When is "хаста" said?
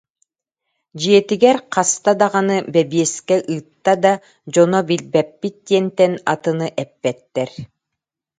1.73-2.11